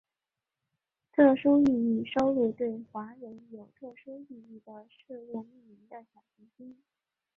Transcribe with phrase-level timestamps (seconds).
[1.11, 6.75] 特殊意义收录对华人有特殊意义的事物命名的小行星。